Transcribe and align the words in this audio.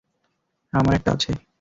আমার 0.73 0.93
একটা 0.95 1.09
আছে। 1.11 1.31